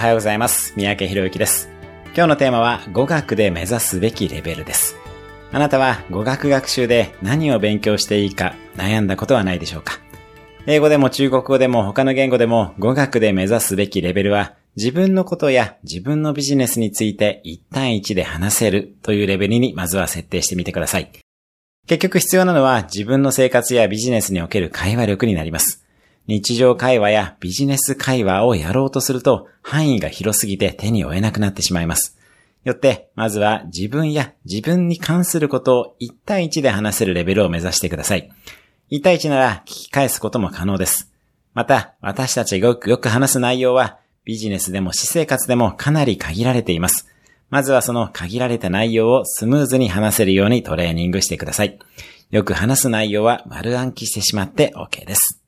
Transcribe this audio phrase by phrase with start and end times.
[0.00, 0.72] おはようございます。
[0.78, 1.68] 三宅博之です。
[2.14, 4.96] 今日のテーマは語学で目指すべきレベルです。
[5.52, 9.98] あなたは語学学習で何を勉強していいか悩んだことはないでしょうか？
[10.66, 21.10] 英語でも中国語でも他の言語でも語学で目指すべきレベルは自分のことや自分のビジネスについて1対1で話せるというレベルにまずは設定してみてください。
[21.86, 25.84] 結局必要なのは自分の生活やビジネスにおける会話力になります。
[26.30, 32.16] 日常会話やビジネス会話をやろうとすると範囲が広すぎて手に負えなくなってしまいます。
[32.62, 38.30] よって、まずは自分や自分に関することを1対1で話せるレベルを目指してください。
[38.92, 41.10] 1対1なら聞き返すことも可能です。
[41.52, 47.08] また、私たちがよくよく話す内容はビジネスでも私生活でもかなり限られています。
[47.48, 51.76] まずはその限られた内容をスムーズに話せるようにトレーニングしてください。
[52.30, 55.39] よく話す内容は丸暗記してしまって OK です。